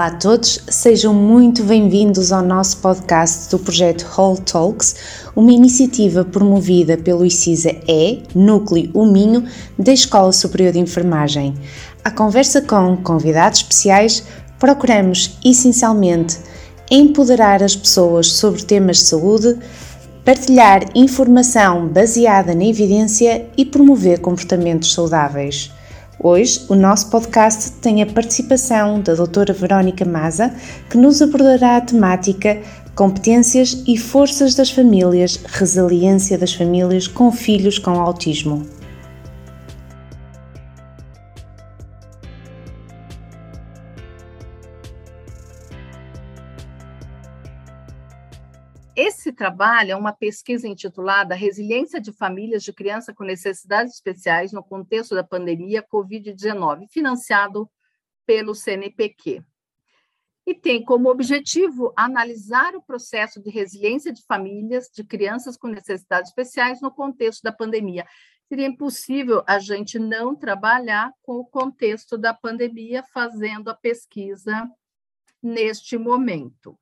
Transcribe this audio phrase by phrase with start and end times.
[0.00, 4.96] Olá a todos, sejam muito bem-vindos ao nosso podcast do projeto Whole Talks,
[5.36, 9.44] uma iniciativa promovida pelo ICISA-E, Núcleo O Minho,
[9.78, 11.52] da Escola Superior de Enfermagem.
[12.02, 14.24] A conversa com convidados especiais,
[14.58, 16.38] procuramos essencialmente
[16.90, 19.58] empoderar as pessoas sobre temas de saúde,
[20.24, 25.70] partilhar informação baseada na evidência e promover comportamentos saudáveis.
[26.22, 30.54] Hoje, o nosso podcast tem a participação da doutora Verónica Maza,
[30.90, 32.60] que nos abordará a temática
[32.94, 38.79] Competências e Forças das Famílias, Resiliência das Famílias com Filhos com Autismo.
[49.88, 55.24] É uma pesquisa intitulada Resiliência de Famílias de Crianças com Necessidades Especiais no Contexto da
[55.24, 57.70] Pandemia Covid-19, financiado
[58.26, 59.42] pelo CNPq.
[60.46, 66.30] E tem como objetivo analisar o processo de resiliência de famílias de crianças com necessidades
[66.30, 68.06] especiais no contexto da pandemia.
[68.48, 74.68] Seria impossível a gente não trabalhar com o contexto da pandemia fazendo a pesquisa
[75.42, 76.76] neste momento.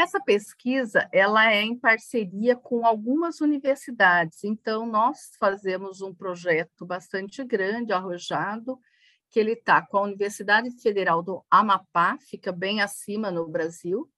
[0.00, 7.44] Essa pesquisa ela é em parceria com algumas universidades, então nós fazemos um projeto bastante
[7.44, 8.80] grande, arrojado,
[9.28, 14.10] que ele está com a Universidade Federal do Amapá, fica bem acima no Brasil,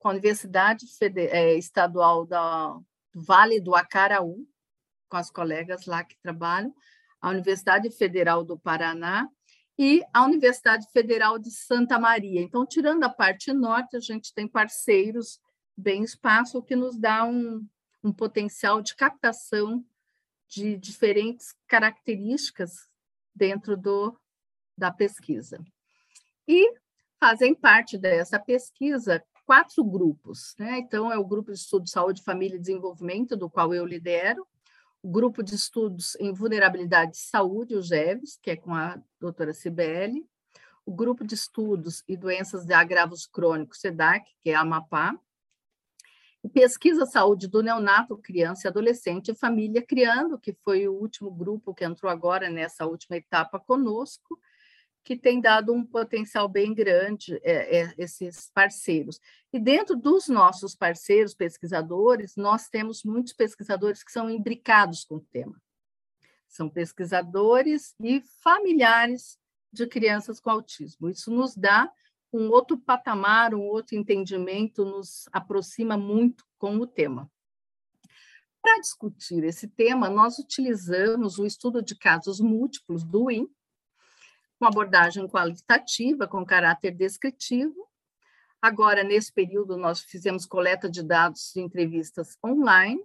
[0.00, 2.76] com a Universidade é, Estadual da
[3.14, 4.44] Vale do Acaraú,
[5.08, 6.74] com as colegas lá que trabalham,
[7.20, 9.28] a Universidade Federal do Paraná
[9.78, 12.40] e a Universidade Federal de Santa Maria.
[12.40, 15.40] Então, tirando a parte norte, a gente tem parceiros
[15.76, 17.64] bem espaço, o que nos dá um,
[18.02, 19.84] um potencial de captação
[20.48, 22.88] de diferentes características
[23.32, 24.18] dentro do,
[24.76, 25.62] da pesquisa.
[26.48, 26.74] E
[27.20, 30.78] fazem parte dessa pesquisa quatro grupos, né?
[30.78, 34.46] Então, é o grupo de estudo de saúde, família e desenvolvimento, do qual eu lidero,
[35.08, 40.26] grupo de estudos em vulnerabilidade de saúde, o GEVES, que é com a doutora Cibele,
[40.84, 45.18] o grupo de estudos e doenças de agravos crônicos, SEDAC, que é a AMAPá,
[46.42, 51.30] e pesquisa saúde do neonato, criança e adolescente e família criando, que foi o último
[51.30, 54.38] grupo que entrou agora nessa última etapa conosco,
[55.08, 59.18] que tem dado um potencial bem grande é, é, esses parceiros.
[59.50, 65.26] E dentro dos nossos parceiros pesquisadores, nós temos muitos pesquisadores que são imbricados com o
[65.32, 65.58] tema.
[66.46, 69.38] São pesquisadores e familiares
[69.72, 71.08] de crianças com autismo.
[71.08, 71.90] Isso nos dá
[72.30, 77.30] um outro patamar, um outro entendimento, nos aproxima muito com o tema.
[78.60, 83.48] Para discutir esse tema, nós utilizamos o estudo de casos múltiplos do IN,
[84.58, 87.88] com abordagem qualitativa, com caráter descritivo.
[88.60, 93.00] Agora, nesse período, nós fizemos coleta de dados de entrevistas online.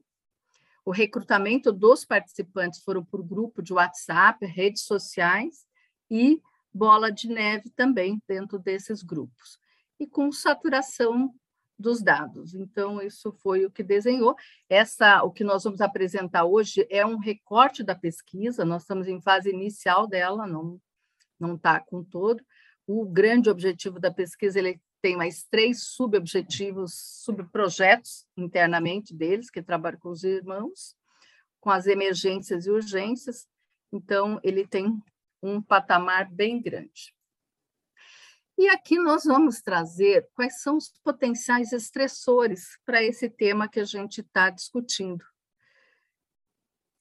[0.83, 5.65] O recrutamento dos participantes foram por grupo de WhatsApp, redes sociais
[6.09, 6.41] e
[6.73, 9.59] bola de neve também dentro desses grupos.
[9.99, 11.33] E com saturação
[11.77, 12.55] dos dados.
[12.55, 14.35] Então, isso foi o que desenhou.
[14.67, 19.21] Essa, o que nós vamos apresentar hoje é um recorte da pesquisa, nós estamos em
[19.21, 20.79] fase inicial dela, não
[21.39, 22.43] não está com todo.
[22.85, 29.99] O grande objetivo da pesquisa ele tem mais três subobjetivos, subprojetos internamente deles, que trabalham
[29.99, 30.95] com os irmãos,
[31.59, 33.47] com as emergências e urgências.
[33.91, 34.97] Então, ele tem
[35.41, 37.13] um patamar bem grande.
[38.57, 43.85] E aqui nós vamos trazer quais são os potenciais estressores para esse tema que a
[43.85, 45.25] gente está discutindo.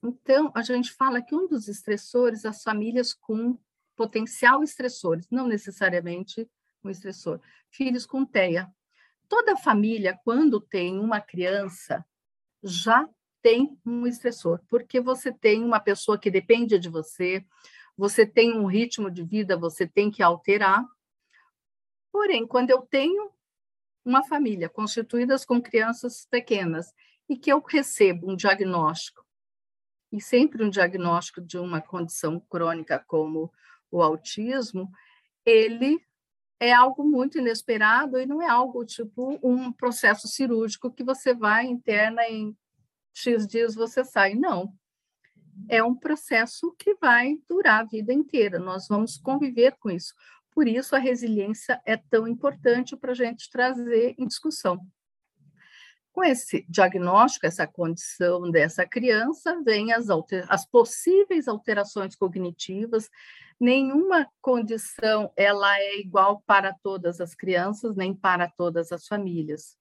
[0.02, 3.56] Então, a gente fala que um dos estressores, as famílias com
[3.96, 6.48] potencial estressores, não necessariamente
[6.84, 7.40] um estressor.
[7.70, 8.68] Filhos com TEA.
[9.28, 12.04] Toda família, quando tem uma criança,
[12.62, 13.08] já
[13.40, 17.44] tem um estressor, porque você tem uma pessoa que depende de você,
[17.96, 20.84] você tem um ritmo de vida, você tem que alterar.
[22.12, 23.32] Porém, quando eu tenho
[24.04, 26.92] uma família constituída com crianças pequenas
[27.28, 29.24] e que eu recebo um diagnóstico,
[30.12, 33.50] e sempre um diagnóstico de uma condição crônica como
[33.92, 34.90] o autismo,
[35.44, 36.00] ele
[36.58, 41.66] é algo muito inesperado e não é algo tipo um processo cirúrgico que você vai
[41.66, 42.56] interna em
[43.12, 44.34] X dias você sai.
[44.34, 44.72] Não.
[45.68, 48.58] É um processo que vai durar a vida inteira.
[48.58, 50.14] Nós vamos conviver com isso.
[50.52, 54.78] Por isso, a resiliência é tão importante para a gente trazer em discussão.
[56.12, 63.08] Com esse diagnóstico, essa condição dessa criança, vem as, alter, as possíveis alterações cognitivas.
[63.62, 69.78] Nenhuma condição ela é igual para todas as crianças, nem para todas as famílias.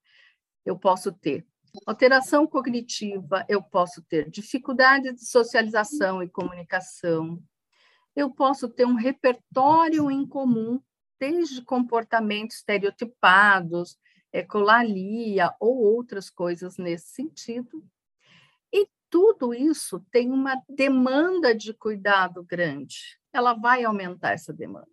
[0.64, 1.48] Eu posso ter
[1.88, 7.42] alteração cognitiva, eu posso ter dificuldade de socialização e comunicação,
[8.16, 10.80] eu posso ter um repertório em comum,
[11.20, 13.98] desde comportamentos estereotipados,
[14.32, 17.84] ecolalia ou outras coisas nesse sentido.
[19.12, 23.20] Tudo isso tem uma demanda de cuidado grande.
[23.32, 24.88] Ela vai aumentar essa demanda.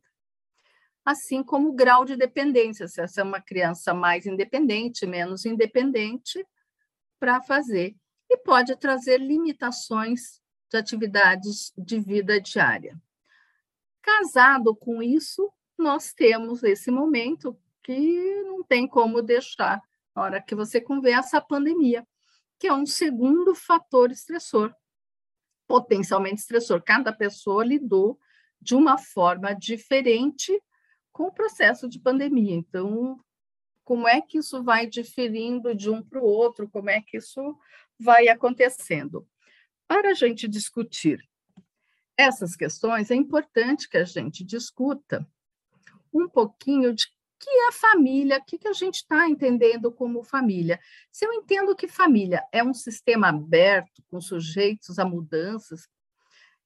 [1.05, 6.45] Assim como o grau de dependência, se essa é uma criança mais independente, menos independente,
[7.19, 7.97] para fazer.
[8.29, 13.01] E pode trazer limitações de atividades de vida diária.
[14.03, 19.81] Casado com isso, nós temos esse momento que não tem como deixar
[20.15, 22.05] na hora que você conversa a pandemia,
[22.59, 24.75] que é um segundo fator estressor,
[25.67, 26.83] potencialmente estressor.
[26.83, 28.19] Cada pessoa lidou
[28.61, 30.61] de uma forma diferente
[31.13, 32.55] com o processo de pandemia.
[32.55, 33.21] Então,
[33.85, 36.69] como é que isso vai diferindo de um para o outro?
[36.69, 37.57] Como é que isso
[37.99, 39.27] vai acontecendo?
[39.87, 41.27] Para a gente discutir
[42.17, 45.27] essas questões, é importante que a gente discuta
[46.13, 47.07] um pouquinho de
[47.39, 50.81] que é família, o que, que a gente está entendendo como família.
[51.11, 55.89] Se eu entendo que família é um sistema aberto, com sujeitos a mudanças,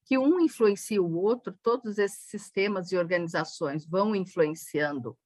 [0.05, 5.17] que um influencia o outro, todos esses sistemas e organizações vão influenciando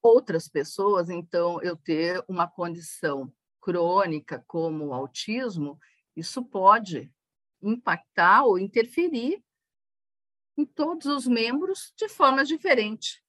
[0.00, 5.78] outras pessoas, então eu ter uma condição crônica como o autismo,
[6.16, 7.12] isso pode
[7.60, 9.42] impactar ou interferir
[10.56, 13.21] em todos os membros de forma diferente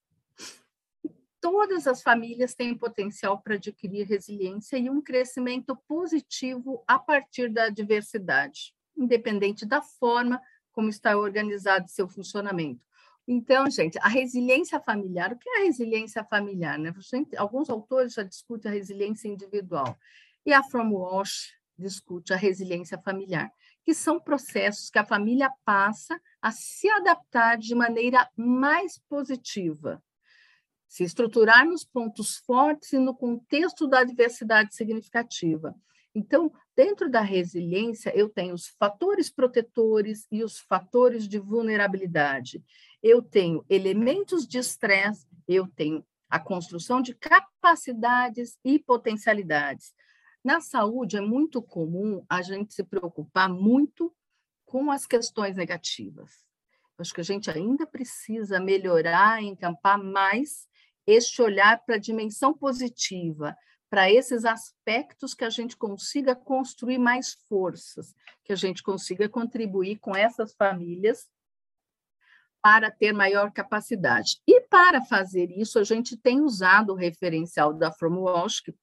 [1.43, 7.67] todas as famílias têm potencial para adquirir resiliência e um crescimento positivo a partir da
[7.67, 10.41] diversidade, independente da forma
[10.71, 12.79] como está organizado seu funcionamento.
[13.27, 16.79] Então, gente, a resiliência familiar, o que é a resiliência familiar?
[16.79, 16.93] Né?
[16.99, 19.97] Gente, alguns autores já discutem a resiliência individual,
[20.45, 23.51] e a From Walsh discute a resiliência familiar,
[23.83, 30.01] que são processos que a família passa a se adaptar de maneira mais positiva
[30.93, 35.75] se estruturar nos pontos fortes e no contexto da diversidade significativa.
[36.13, 42.63] Então, dentro da resiliência, eu tenho os fatores protetores e os fatores de vulnerabilidade.
[43.01, 49.95] Eu tenho elementos de estresse, eu tenho a construção de capacidades e potencialidades.
[50.43, 54.13] Na saúde, é muito comum a gente se preocupar muito
[54.63, 56.45] com as questões negativas.
[56.99, 60.71] Acho que a gente ainda precisa melhorar, encampar mais
[61.05, 63.55] este olhar para a dimensão positiva,
[63.89, 69.99] para esses aspectos que a gente consiga construir mais forças, que a gente consiga contribuir
[69.99, 71.27] com essas famílias
[72.61, 74.41] para ter maior capacidade.
[74.47, 78.73] E para fazer isso, a gente tem usado o referencial da From Walsh, que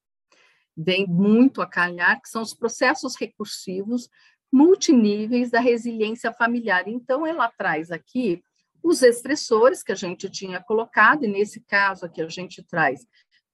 [0.76, 4.08] vem muito a calhar, que são os processos recursivos
[4.52, 6.86] multiníveis da resiliência familiar.
[6.86, 8.42] Então, ela traz aqui
[8.82, 13.06] os estressores que a gente tinha colocado, e nesse caso aqui a gente traz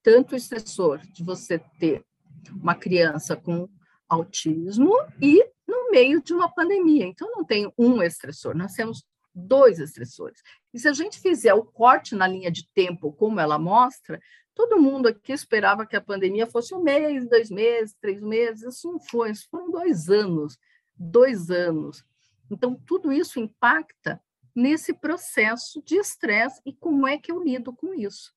[0.03, 2.05] tanto o estressor de você ter
[2.53, 3.69] uma criança com
[4.09, 7.05] autismo e no meio de uma pandemia.
[7.07, 10.41] Então, não tem um estressor, nós temos dois estressores.
[10.73, 14.21] E se a gente fizer o corte na linha de tempo, como ela mostra,
[14.55, 18.63] todo mundo aqui esperava que a pandemia fosse um mês, dois meses, três meses.
[18.63, 20.57] Isso não foi, isso foram dois anos.
[20.97, 22.03] Dois anos.
[22.51, 24.23] Então, tudo isso impacta
[24.57, 28.33] nesse processo de estresse e como é que eu lido com isso.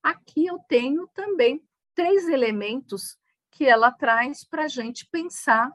[0.00, 1.60] Aqui eu tenho também
[1.96, 3.18] três elementos
[3.50, 5.72] que ela traz para a gente pensar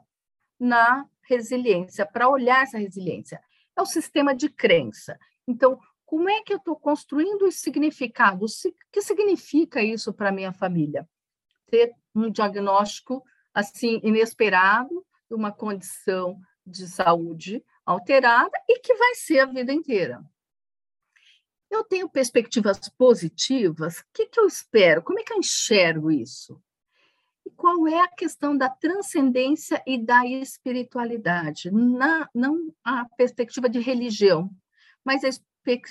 [0.58, 3.42] na resiliência, para olhar essa resiliência.
[3.76, 5.18] É o sistema de crença.
[5.46, 8.64] Então, como é que eu estou construindo os significados?
[8.64, 11.08] O que significa isso para minha família?
[11.70, 19.46] Ter um diagnóstico assim inesperado, uma condição de saúde alterada e que vai ser a
[19.46, 20.22] vida inteira.
[21.70, 25.02] Eu tenho perspectivas positivas, o que, que eu espero?
[25.02, 26.60] Como é que eu enxergo isso?
[27.46, 31.70] E qual é a questão da transcendência e da espiritualidade?
[31.70, 34.50] Na, não a perspectiva de religião,
[35.04, 35.30] mas a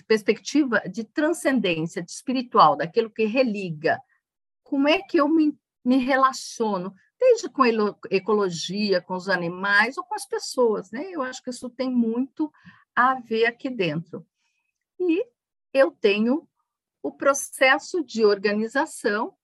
[0.05, 4.01] perspectiva de transcendência, de espiritual, daquilo que religa.
[4.63, 6.93] Como é que eu me, me relaciono?
[7.19, 7.63] Desde com
[8.09, 11.09] ecologia, com os animais ou com as pessoas, né?
[11.11, 12.51] Eu acho que isso tem muito
[12.95, 14.25] a ver aqui dentro.
[14.99, 15.25] E
[15.73, 16.47] eu tenho
[17.03, 19.35] o processo de organização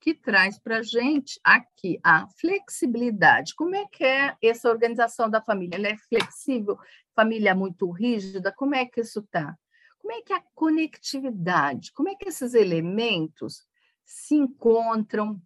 [0.00, 3.54] que traz para a gente aqui a flexibilidade.
[3.54, 5.76] Como é que é essa organização da família?
[5.76, 6.78] Ela é flexível?
[7.14, 8.50] Família muito rígida?
[8.52, 9.56] Como é que isso está?
[9.98, 11.92] Como é que a conectividade?
[11.92, 13.68] Como é que esses elementos
[14.04, 15.40] se encontram,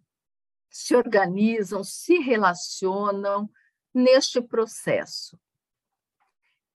[0.77, 3.49] se organizam, se relacionam
[3.93, 5.39] neste processo?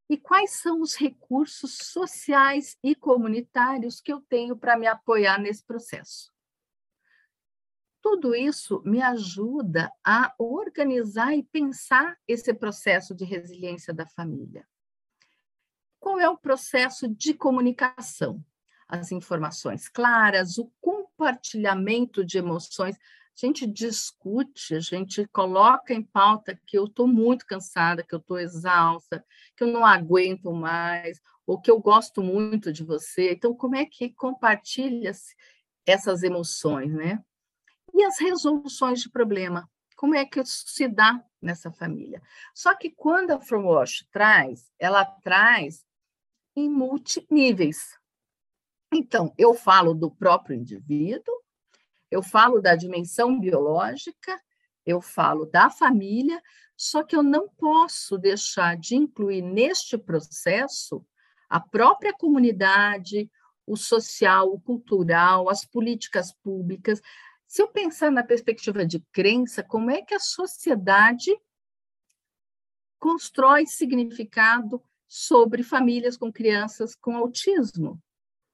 [0.08, 5.62] E quais são os recursos sociais e comunitários que eu tenho para me apoiar nesse
[5.66, 6.32] processo?
[8.00, 14.66] Tudo isso me ajuda a organizar e pensar esse processo de resiliência da família.
[15.98, 18.42] Qual é o processo de comunicação?
[18.88, 22.96] As informações claras, o compartilhamento de emoções.
[23.40, 28.38] Gente discute, a gente coloca em pauta que eu estou muito cansada, que eu estou
[28.38, 29.24] exausta,
[29.56, 33.32] que eu não aguento mais, ou que eu gosto muito de você.
[33.32, 35.10] Então, como é que compartilha
[35.86, 37.24] essas emoções, né?
[37.94, 39.66] E as resoluções de problema?
[39.96, 42.20] Como é que isso se dá nessa família?
[42.54, 45.82] Só que quando a From Wash traz, ela traz
[46.54, 47.98] em multiníveis.
[48.92, 51.40] Então, eu falo do próprio indivíduo,
[52.10, 54.40] eu falo da dimensão biológica,
[54.84, 56.42] eu falo da família,
[56.76, 61.04] só que eu não posso deixar de incluir neste processo
[61.48, 63.30] a própria comunidade,
[63.66, 67.00] o social, o cultural, as políticas públicas.
[67.46, 71.30] Se eu pensar na perspectiva de crença, como é que a sociedade
[73.00, 78.00] constrói significado sobre famílias com crianças com autismo.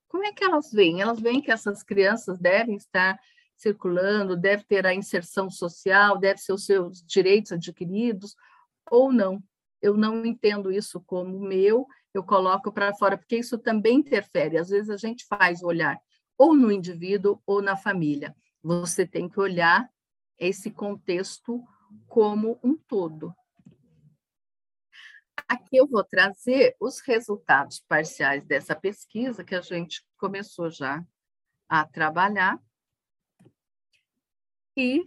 [0.08, 1.02] Como é que elas veem?
[1.02, 3.18] Elas veem que essas crianças devem estar
[3.56, 8.34] circulando, deve ter a inserção social, deve ser os seus direitos adquiridos
[8.90, 9.42] ou não.
[9.80, 14.58] Eu não entendo isso como meu, eu coloco para fora, porque isso também interfere.
[14.58, 15.98] Às vezes a gente faz olhar
[16.38, 18.34] ou no indivíduo ou na família.
[18.62, 19.88] Você tem que olhar
[20.38, 21.62] esse contexto
[22.06, 23.34] como um todo.
[25.48, 31.04] Aqui eu vou trazer os resultados parciais dessa pesquisa que a gente começou já
[31.68, 32.58] a trabalhar.
[34.76, 35.04] E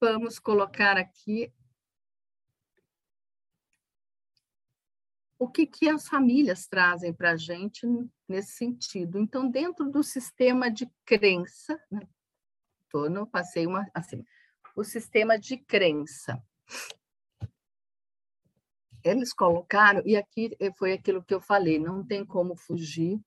[0.00, 1.52] vamos colocar aqui
[5.38, 7.86] o que, que as famílias trazem para a gente
[8.28, 9.18] nesse sentido.
[9.18, 12.06] Então, dentro do sistema de crença, né?
[13.10, 14.24] Não passei uma assim,
[14.74, 16.42] o sistema de crença
[19.04, 23.20] eles colocaram, e aqui foi aquilo que eu falei, não tem como fugir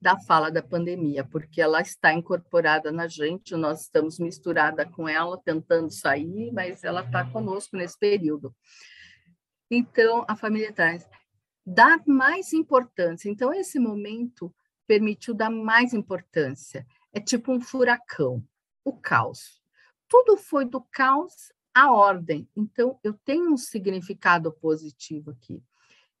[0.00, 5.40] da fala da pandemia, porque ela está incorporada na gente, nós estamos misturada com ela,
[5.44, 8.54] tentando sair, mas ela está conosco nesse período.
[9.70, 11.06] Então, a família traz
[11.66, 13.28] dar mais importância.
[13.28, 14.54] Então, esse momento
[14.86, 16.86] permitiu dar mais importância.
[17.12, 18.42] É tipo um furacão,
[18.84, 19.60] o caos.
[20.08, 22.48] Tudo foi do caos a ordem.
[22.56, 25.62] Então, eu tenho um significado positivo aqui.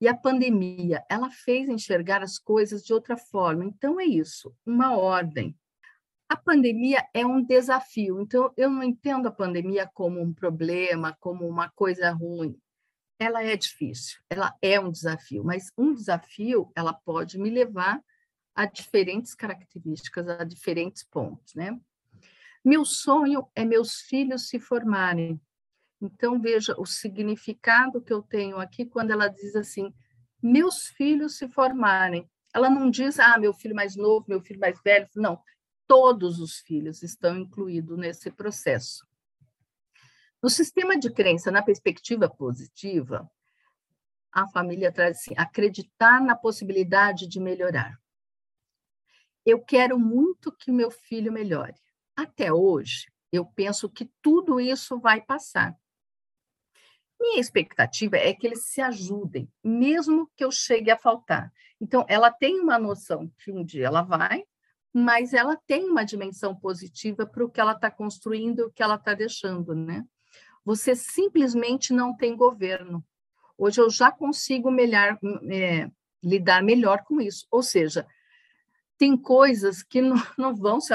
[0.00, 3.64] E a pandemia, ela fez enxergar as coisas de outra forma.
[3.64, 5.56] Então, é isso, uma ordem.
[6.28, 8.20] A pandemia é um desafio.
[8.20, 12.56] Então, eu não entendo a pandemia como um problema, como uma coisa ruim.
[13.18, 18.00] Ela é difícil, ela é um desafio, mas um desafio, ela pode me levar
[18.54, 21.76] a diferentes características, a diferentes pontos, né?
[22.64, 25.40] Meu sonho é meus filhos se formarem.
[26.00, 29.92] Então, veja o significado que eu tenho aqui quando ela diz assim:
[30.42, 32.28] meus filhos se formarem.
[32.54, 35.08] Ela não diz, ah, meu filho mais novo, meu filho mais velho.
[35.16, 35.40] Não,
[35.86, 39.06] todos os filhos estão incluídos nesse processo.
[40.42, 43.28] No sistema de crença, na perspectiva positiva,
[44.32, 47.98] a família traz assim: acreditar na possibilidade de melhorar.
[49.44, 51.74] Eu quero muito que meu filho melhore.
[52.14, 55.76] Até hoje, eu penso que tudo isso vai passar.
[57.20, 61.52] Minha expectativa é que eles se ajudem, mesmo que eu chegue a faltar.
[61.80, 64.44] Então, ela tem uma noção que um dia ela vai,
[64.92, 68.94] mas ela tem uma dimensão positiva para o que ela está construindo, o que ela
[68.94, 70.04] está deixando, né?
[70.64, 73.04] Você simplesmente não tem governo.
[73.56, 75.18] Hoje eu já consigo melhor,
[75.50, 75.90] é,
[76.22, 77.46] lidar melhor com isso.
[77.50, 78.06] Ou seja,
[78.96, 80.92] tem coisas que não, não vão se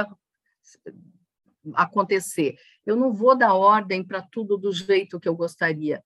[1.74, 2.56] acontecer.
[2.86, 6.04] Eu não vou dar ordem para tudo do jeito que eu gostaria.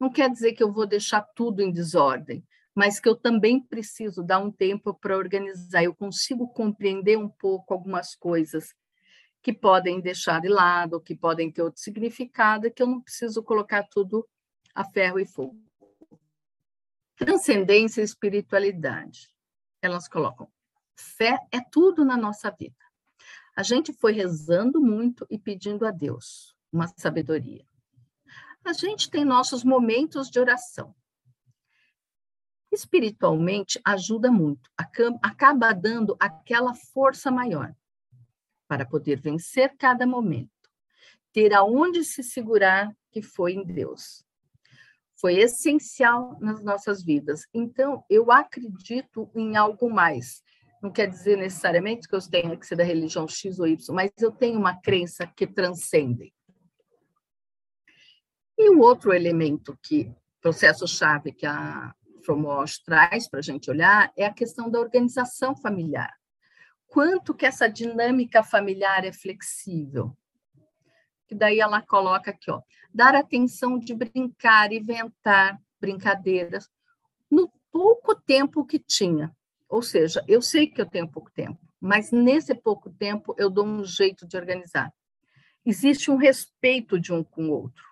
[0.00, 2.42] Não quer dizer que eu vou deixar tudo em desordem,
[2.74, 5.84] mas que eu também preciso dar um tempo para organizar.
[5.84, 8.74] Eu consigo compreender um pouco algumas coisas
[9.42, 13.82] que podem deixar de lado, que podem ter outro significado, que eu não preciso colocar
[13.84, 14.26] tudo
[14.74, 15.60] a ferro e fogo.
[17.16, 19.28] Transcendência e espiritualidade.
[19.82, 20.50] Elas colocam
[21.00, 22.76] fé é tudo na nossa vida.
[23.56, 27.64] A gente foi rezando muito e pedindo a Deus uma sabedoria.
[28.64, 30.94] A gente tem nossos momentos de oração.
[32.72, 34.70] Espiritualmente ajuda muito,
[35.22, 37.74] acaba dando aquela força maior
[38.68, 40.50] para poder vencer cada momento,
[41.32, 44.24] ter aonde se segurar que foi em Deus.
[45.16, 47.46] Foi essencial nas nossas vidas.
[47.52, 50.42] Então, eu acredito em algo mais.
[50.80, 54.10] Não quer dizer necessariamente que eu tenha que ser da religião X ou Y, mas
[54.18, 56.32] eu tenho uma crença que transcende.
[58.62, 64.26] E o outro elemento que, processo-chave que a Fromosh traz para a gente olhar é
[64.26, 66.14] a questão da organização familiar.
[66.86, 70.14] Quanto que essa dinâmica familiar é flexível?
[71.26, 72.60] Que daí ela coloca aqui, ó,
[72.92, 76.68] dar atenção de brincar, inventar brincadeiras
[77.30, 79.34] no pouco tempo que tinha.
[79.70, 83.64] Ou seja, eu sei que eu tenho pouco tempo, mas nesse pouco tempo eu dou
[83.64, 84.92] um jeito de organizar.
[85.64, 87.89] Existe um respeito de um com o outro.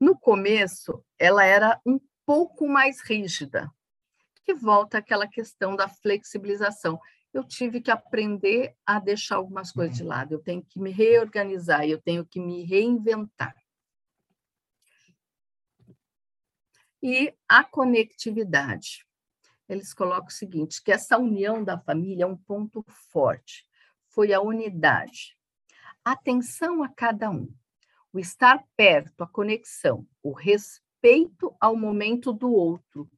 [0.00, 3.70] No começo, ela era um pouco mais rígida,
[4.42, 6.98] que volta àquela questão da flexibilização.
[7.34, 11.84] Eu tive que aprender a deixar algumas coisas de lado, eu tenho que me reorganizar,
[11.84, 13.54] eu tenho que me reinventar.
[17.02, 19.06] E a conectividade.
[19.68, 23.66] Eles colocam o seguinte, que essa união da família é um ponto forte.
[24.08, 25.36] Foi a unidade.
[26.02, 27.52] Atenção a cada um
[28.12, 33.10] o estar perto, a conexão, o respeito ao momento do outro.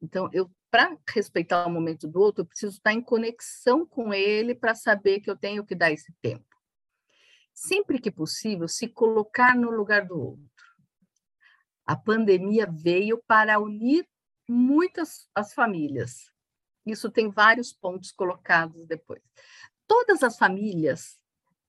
[0.00, 4.54] Então, eu para respeitar o momento do outro, eu preciso estar em conexão com ele
[4.54, 6.46] para saber que eu tenho que dar esse tempo.
[7.52, 10.42] Sempre que possível, se colocar no lugar do outro.
[11.84, 14.08] A pandemia veio para unir
[14.48, 16.32] muitas as famílias.
[16.86, 19.20] Isso tem vários pontos colocados depois.
[19.86, 21.20] Todas as famílias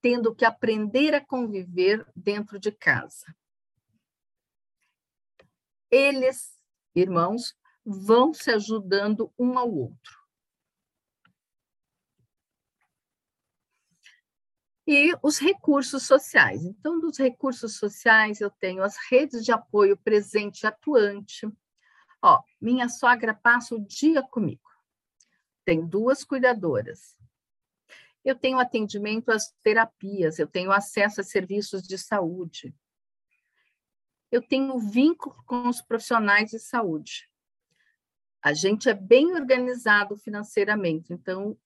[0.03, 3.33] tendo que aprender a conviver dentro de casa.
[5.89, 6.59] Eles,
[6.93, 10.21] irmãos, vão se ajudando um ao outro.
[14.85, 16.65] E os recursos sociais.
[16.65, 21.47] Então, dos recursos sociais, eu tenho as redes de apoio presente e atuante.
[22.21, 24.69] Ó, minha sogra passa o dia comigo.
[25.63, 27.15] Tem duas cuidadoras
[28.23, 32.73] eu tenho atendimento às terapias, eu tenho acesso a serviços de saúde.
[34.31, 37.29] Eu tenho vínculo com os profissionais de saúde.
[38.41, 41.57] A gente é bem organizado financeiramente, então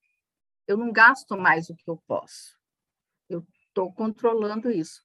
[0.67, 2.57] eu não gasto mais do que eu posso.
[3.29, 5.01] Eu estou controlando isso.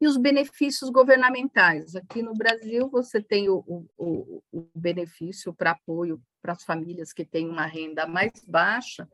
[0.00, 1.94] E os benefícios governamentais.
[1.94, 3.62] Aqui no Brasil, você tem o,
[3.98, 9.06] o, o benefício para apoio para as famílias que têm uma renda mais baixa,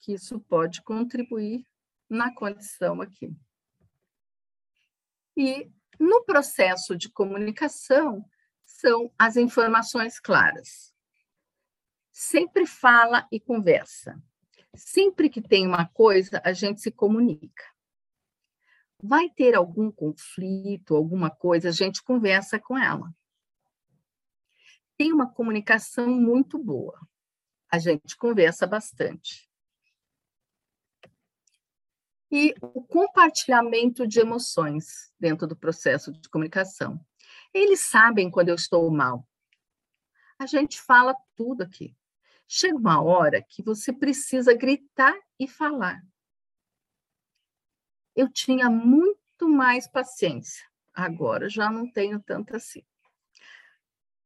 [0.00, 1.64] que isso pode contribuir
[2.08, 3.32] na condição aqui.
[5.36, 8.24] E no processo de comunicação
[8.64, 10.94] são as informações claras.
[12.10, 14.20] Sempre fala e conversa.
[14.74, 17.64] Sempre que tem uma coisa, a gente se comunica.
[19.02, 23.14] Vai ter algum conflito, alguma coisa, a gente conversa com ela.
[24.96, 26.98] Tem uma comunicação muito boa.
[27.70, 29.49] A gente conversa bastante
[32.30, 37.04] e o compartilhamento de emoções dentro do processo de comunicação.
[37.52, 39.26] Eles sabem quando eu estou mal.
[40.38, 41.96] A gente fala tudo aqui.
[42.46, 46.00] Chega uma hora que você precisa gritar e falar.
[48.14, 52.84] Eu tinha muito mais paciência, agora já não tenho tanta assim.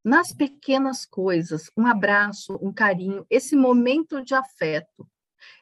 [0.02, 5.08] Nas pequenas coisas, um abraço, um carinho, esse momento de afeto,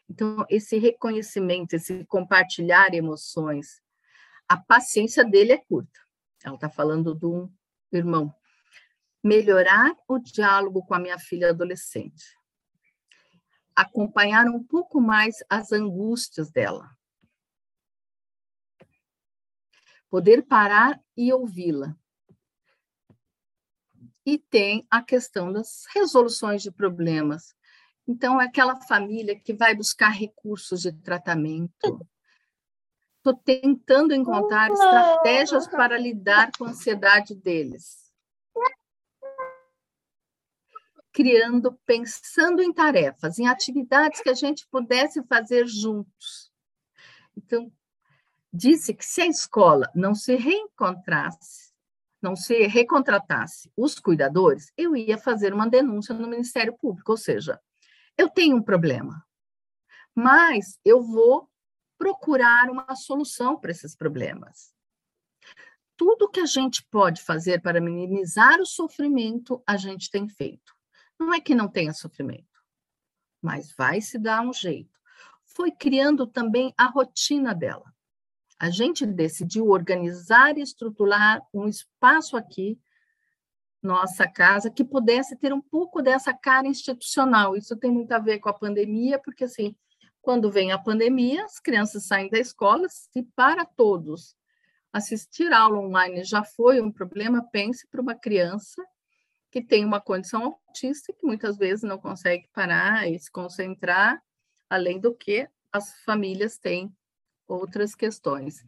[0.08, 3.82] então, esse reconhecimento, esse compartilhar emoções,
[4.46, 5.98] a paciência dele é curta.
[6.44, 7.50] Ela está falando do
[7.90, 8.34] irmão.
[9.24, 12.36] Melhorar o diálogo com a minha filha adolescente.
[13.74, 16.90] Acompanhar um pouco mais as angústias dela.
[20.10, 21.96] Poder parar e ouvi-la.
[24.26, 27.56] E tem a questão das resoluções de problemas,
[28.06, 32.06] então, é aquela família que vai buscar recursos de tratamento.
[33.18, 38.10] Estou tentando encontrar estratégias para lidar com a ansiedade deles.
[41.12, 46.50] Criando, pensando em tarefas, em atividades que a gente pudesse fazer juntos.
[47.36, 47.70] Então,
[48.52, 51.72] disse que se a escola não se reencontrasse,
[52.20, 57.60] não se recontratasse os cuidadores, eu ia fazer uma denúncia no Ministério Público, ou seja,
[58.16, 59.24] eu tenho um problema,
[60.14, 61.50] mas eu vou
[61.98, 64.74] procurar uma solução para esses problemas.
[65.96, 70.74] Tudo que a gente pode fazer para minimizar o sofrimento, a gente tem feito.
[71.18, 72.60] Não é que não tenha sofrimento,
[73.40, 74.98] mas vai se dar um jeito.
[75.44, 77.92] Foi criando também a rotina dela.
[78.58, 82.80] A gente decidiu organizar e estruturar um espaço aqui,
[83.82, 87.56] nossa casa, que pudesse ter um pouco dessa cara institucional.
[87.56, 89.74] Isso tem muito a ver com a pandemia, porque assim,
[90.20, 94.36] quando vem a pandemia, as crianças saem da escola, se para todos
[94.92, 98.82] assistir aula online já foi um problema, pense para uma criança
[99.50, 104.22] que tem uma condição autista que muitas vezes não consegue parar e se concentrar,
[104.70, 106.94] além do que as famílias têm
[107.48, 108.64] outras questões.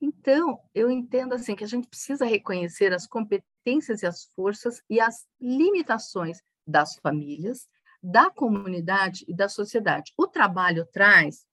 [0.00, 5.00] Então, eu entendo assim que a gente precisa reconhecer as competências e as forças e
[5.00, 7.68] as limitações das famílias
[8.02, 10.12] da comunidade e da sociedade.
[10.16, 11.46] O trabalho traz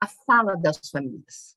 [0.00, 1.56] a fala das famílias.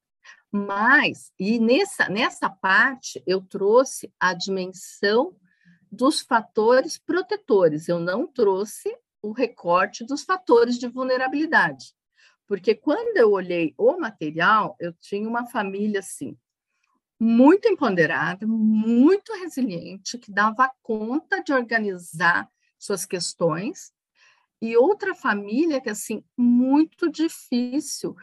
[0.52, 5.36] Mas, e nessa, nessa parte, eu trouxe a dimensão
[5.92, 8.90] dos fatores protetores, eu não trouxe
[9.22, 11.94] o recorte dos fatores de vulnerabilidade.
[12.48, 16.38] Porque quando eu olhei o material, eu tinha uma família assim,
[17.24, 23.94] muito empoderada, muito resiliente, que dava conta de organizar suas questões,
[24.60, 28.16] e outra família que, assim, muito difícil,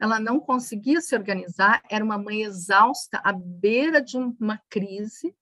[0.00, 5.36] ela não conseguia se organizar, era uma mãe exausta, à beira de uma crise,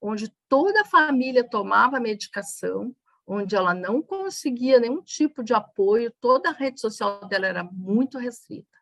[0.00, 6.48] onde toda a família tomava medicação, onde ela não conseguia nenhum tipo de apoio, toda
[6.48, 8.79] a rede social dela era muito restrita.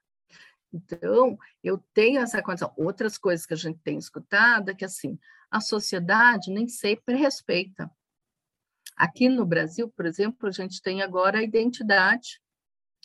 [0.72, 2.72] Então, eu tenho essa condição.
[2.76, 5.18] Outras coisas que a gente tem escutado é que, assim,
[5.50, 7.90] a sociedade nem sempre respeita
[8.98, 12.40] Aqui no Brasil, por exemplo, a gente tem agora a identidade,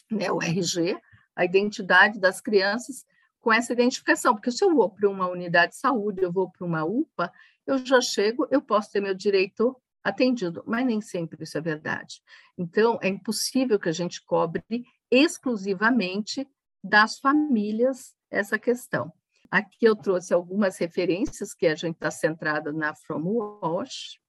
[0.09, 0.99] né, o RG,
[1.35, 3.05] a identidade das crianças
[3.39, 6.65] com essa identificação, porque se eu vou para uma unidade de saúde, eu vou para
[6.65, 7.31] uma UPA,
[7.67, 12.23] eu já chego, eu posso ter meu direito atendido, mas nem sempre isso é verdade.
[12.57, 14.63] Então, é impossível que a gente cobre
[15.11, 16.47] exclusivamente
[16.83, 19.13] das famílias essa questão.
[19.49, 23.23] Aqui eu trouxe algumas referências que a gente está centrada na From
[23.61, 24.19] Wash,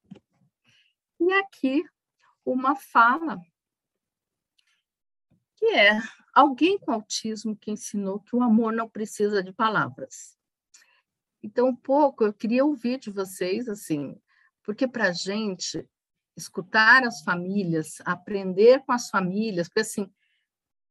[1.18, 1.82] e aqui
[2.44, 3.40] uma fala
[5.56, 5.98] que é
[6.34, 10.36] alguém com autismo que ensinou que o amor não precisa de palavras.
[11.42, 14.20] Então, um pouco eu queria ouvir de vocês, assim,
[14.62, 15.88] porque para a gente
[16.36, 20.12] escutar as famílias, aprender com as famílias, porque assim,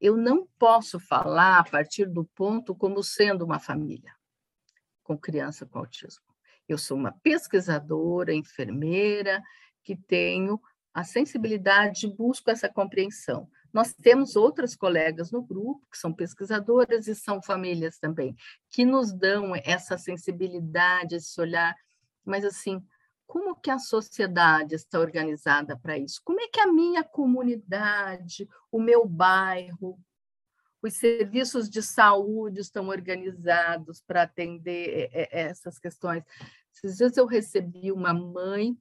[0.03, 4.13] eu não posso falar a partir do ponto como sendo uma família
[5.01, 6.25] com criança com autismo.
[6.67, 9.41] Eu sou uma pesquisadora, enfermeira,
[9.81, 10.59] que tenho
[10.93, 13.49] a sensibilidade, busco essa compreensão.
[13.71, 18.35] Nós temos outras colegas no grupo, que são pesquisadoras e são famílias também,
[18.69, 21.73] que nos dão essa sensibilidade, esse olhar,
[22.25, 22.85] mas assim,
[23.25, 26.21] como que a sociedade está organizada para isso?
[26.23, 29.99] Como é que a minha comunidade, o meu bairro,
[30.81, 36.23] os serviços de saúde estão organizados para atender essas questões?
[36.75, 38.77] Esses dias eu recebi uma mãe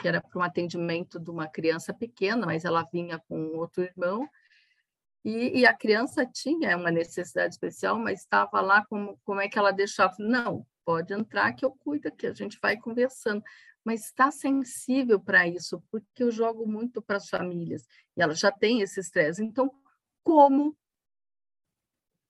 [0.00, 4.28] que era para um atendimento de uma criança pequena, mas ela vinha com outro irmão,
[5.24, 9.56] e, e, a criança tinha uma necessidade especial, mas estava lá como, como é que
[9.56, 10.14] ela deixava?
[10.18, 13.42] Não, pode entrar que eu cuido aqui, a gente vai conversando.
[13.84, 17.84] Mas está sensível para isso, porque eu jogo muito para as famílias,
[18.16, 19.44] e ela já tem esse estresse.
[19.44, 19.70] Então,
[20.22, 20.76] como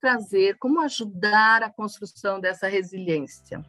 [0.01, 3.65] trazer, como ajudar a construção dessa resiliência?